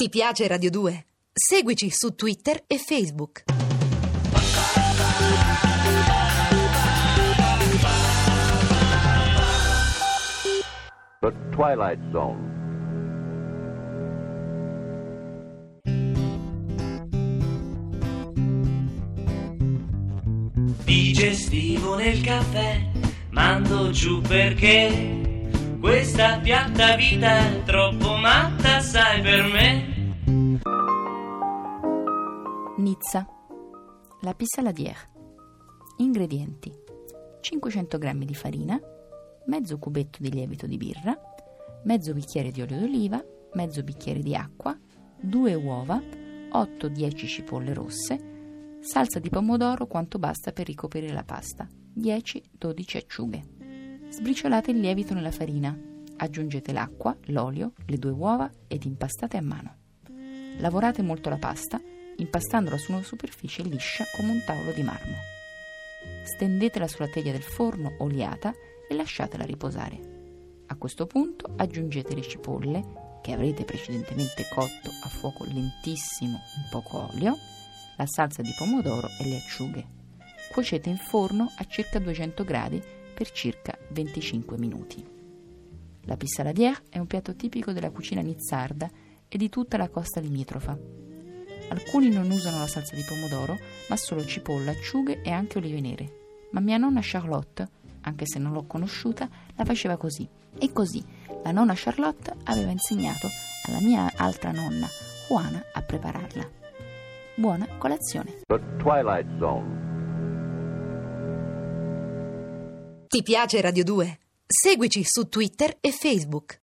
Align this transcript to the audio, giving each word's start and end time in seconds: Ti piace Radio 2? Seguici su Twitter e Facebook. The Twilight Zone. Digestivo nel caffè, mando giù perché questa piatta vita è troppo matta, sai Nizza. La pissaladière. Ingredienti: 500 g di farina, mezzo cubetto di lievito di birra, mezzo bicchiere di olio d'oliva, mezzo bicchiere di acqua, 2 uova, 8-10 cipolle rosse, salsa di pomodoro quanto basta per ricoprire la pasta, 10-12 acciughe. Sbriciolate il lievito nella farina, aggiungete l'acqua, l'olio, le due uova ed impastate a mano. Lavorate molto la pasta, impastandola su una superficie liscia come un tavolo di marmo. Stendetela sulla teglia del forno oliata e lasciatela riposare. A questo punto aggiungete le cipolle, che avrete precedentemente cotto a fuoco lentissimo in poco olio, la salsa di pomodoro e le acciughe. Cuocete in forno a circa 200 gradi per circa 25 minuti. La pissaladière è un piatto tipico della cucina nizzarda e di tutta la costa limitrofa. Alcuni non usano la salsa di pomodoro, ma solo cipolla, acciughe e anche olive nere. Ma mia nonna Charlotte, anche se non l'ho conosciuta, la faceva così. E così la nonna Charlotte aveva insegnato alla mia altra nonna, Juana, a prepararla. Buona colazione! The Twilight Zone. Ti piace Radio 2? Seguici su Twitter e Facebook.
Ti 0.00 0.08
piace 0.10 0.46
Radio 0.46 0.70
2? 0.70 1.06
Seguici 1.32 1.90
su 1.90 2.14
Twitter 2.14 2.62
e 2.68 2.78
Facebook. 2.78 3.42
The 11.18 11.34
Twilight 11.50 11.98
Zone. 12.12 12.38
Digestivo 20.84 21.96
nel 21.96 22.20
caffè, 22.20 22.88
mando 23.30 23.90
giù 23.90 24.20
perché 24.20 25.26
questa 25.80 26.40
piatta 26.40 26.96
vita 26.96 27.38
è 27.38 27.62
troppo 27.64 28.16
matta, 28.16 28.80
sai 28.80 29.17
Nizza. 32.78 33.26
La 34.20 34.34
pissaladière. 34.34 35.10
Ingredienti: 35.96 36.72
500 37.40 37.98
g 37.98 38.24
di 38.24 38.34
farina, 38.36 38.80
mezzo 39.46 39.78
cubetto 39.78 40.18
di 40.20 40.30
lievito 40.30 40.64
di 40.68 40.76
birra, 40.76 41.12
mezzo 41.82 42.12
bicchiere 42.12 42.52
di 42.52 42.62
olio 42.62 42.78
d'oliva, 42.78 43.20
mezzo 43.54 43.82
bicchiere 43.82 44.20
di 44.20 44.36
acqua, 44.36 44.78
2 45.20 45.54
uova, 45.54 46.00
8-10 46.00 47.26
cipolle 47.26 47.74
rosse, 47.74 48.78
salsa 48.78 49.18
di 49.18 49.28
pomodoro 49.28 49.88
quanto 49.88 50.20
basta 50.20 50.52
per 50.52 50.66
ricoprire 50.66 51.10
la 51.10 51.24
pasta, 51.24 51.66
10-12 51.96 52.96
acciughe. 52.96 53.42
Sbriciolate 54.08 54.70
il 54.70 54.78
lievito 54.78 55.14
nella 55.14 55.32
farina, 55.32 55.76
aggiungete 56.18 56.72
l'acqua, 56.72 57.16
l'olio, 57.24 57.72
le 57.86 57.98
due 57.98 58.12
uova 58.12 58.48
ed 58.68 58.84
impastate 58.84 59.36
a 59.36 59.42
mano. 59.42 59.74
Lavorate 60.58 61.02
molto 61.02 61.28
la 61.28 61.38
pasta, 61.38 61.80
impastandola 62.18 62.78
su 62.78 62.92
una 62.92 63.02
superficie 63.02 63.62
liscia 63.62 64.04
come 64.14 64.30
un 64.30 64.42
tavolo 64.44 64.72
di 64.72 64.82
marmo. 64.82 65.16
Stendetela 66.22 66.86
sulla 66.86 67.08
teglia 67.08 67.32
del 67.32 67.42
forno 67.42 67.94
oliata 67.98 68.54
e 68.88 68.94
lasciatela 68.94 69.44
riposare. 69.44 70.16
A 70.66 70.76
questo 70.76 71.06
punto 71.06 71.52
aggiungete 71.56 72.14
le 72.14 72.22
cipolle, 72.22 73.06
che 73.22 73.32
avrete 73.32 73.64
precedentemente 73.64 74.46
cotto 74.48 74.90
a 75.02 75.08
fuoco 75.08 75.44
lentissimo 75.44 76.38
in 76.56 76.68
poco 76.70 77.08
olio, 77.12 77.36
la 77.96 78.06
salsa 78.06 78.42
di 78.42 78.54
pomodoro 78.56 79.08
e 79.20 79.28
le 79.28 79.36
acciughe. 79.36 79.86
Cuocete 80.52 80.88
in 80.88 80.96
forno 80.96 81.50
a 81.56 81.64
circa 81.64 81.98
200 81.98 82.44
gradi 82.44 82.82
per 83.14 83.30
circa 83.32 83.76
25 83.90 84.56
minuti. 84.58 85.04
La 86.02 86.16
pissaladière 86.16 86.84
è 86.88 86.98
un 86.98 87.06
piatto 87.06 87.34
tipico 87.34 87.72
della 87.72 87.90
cucina 87.90 88.20
nizzarda 88.20 88.90
e 89.28 89.36
di 89.36 89.48
tutta 89.48 89.76
la 89.76 89.88
costa 89.88 90.20
limitrofa. 90.20 90.78
Alcuni 91.68 92.08
non 92.10 92.30
usano 92.30 92.58
la 92.58 92.66
salsa 92.66 92.94
di 92.94 93.04
pomodoro, 93.06 93.58
ma 93.88 93.96
solo 93.96 94.24
cipolla, 94.24 94.70
acciughe 94.70 95.22
e 95.22 95.30
anche 95.30 95.58
olive 95.58 95.80
nere. 95.80 96.12
Ma 96.52 96.60
mia 96.60 96.78
nonna 96.78 97.00
Charlotte, 97.02 97.68
anche 98.02 98.26
se 98.26 98.38
non 98.38 98.52
l'ho 98.52 98.64
conosciuta, 98.64 99.28
la 99.54 99.64
faceva 99.64 99.96
così. 99.96 100.26
E 100.58 100.72
così 100.72 101.04
la 101.44 101.52
nonna 101.52 101.74
Charlotte 101.76 102.34
aveva 102.44 102.70
insegnato 102.70 103.28
alla 103.66 103.80
mia 103.80 104.10
altra 104.16 104.50
nonna, 104.50 104.86
Juana, 105.28 105.62
a 105.72 105.82
prepararla. 105.82 106.50
Buona 107.34 107.68
colazione! 107.76 108.40
The 108.46 108.60
Twilight 108.78 109.38
Zone. 109.38 109.86
Ti 113.08 113.22
piace 113.22 113.60
Radio 113.60 113.84
2? 113.84 114.18
Seguici 114.46 115.02
su 115.04 115.28
Twitter 115.28 115.76
e 115.80 115.92
Facebook. 115.92 116.56